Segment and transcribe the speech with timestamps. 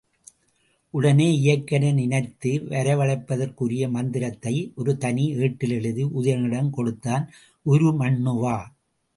[0.93, 7.25] உடனே இயக்கனை நினைத்து வரவழைப்பதற்குரிய மந்திரத்தை ஒரு தனி ஏட்டில் எழுதி உதயணனிடம் கொடுத்தான்
[7.65, 8.57] உருமண்ணுவா.